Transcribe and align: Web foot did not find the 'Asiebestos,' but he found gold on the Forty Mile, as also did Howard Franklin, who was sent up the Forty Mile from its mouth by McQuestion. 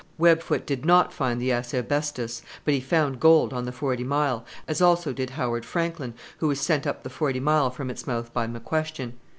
Web 0.17 0.41
foot 0.41 0.65
did 0.65 0.83
not 0.83 1.13
find 1.13 1.39
the 1.39 1.51
'Asiebestos,' 1.51 2.41
but 2.65 2.73
he 2.73 2.79
found 2.79 3.19
gold 3.19 3.53
on 3.53 3.65
the 3.65 3.71
Forty 3.71 4.03
Mile, 4.03 4.43
as 4.67 4.81
also 4.81 5.13
did 5.13 5.29
Howard 5.29 5.63
Franklin, 5.63 6.15
who 6.39 6.47
was 6.47 6.59
sent 6.59 6.87
up 6.87 7.03
the 7.03 7.09
Forty 7.11 7.39
Mile 7.39 7.69
from 7.69 7.91
its 7.91 8.07
mouth 8.07 8.33
by 8.33 8.47
McQuestion. 8.47 9.11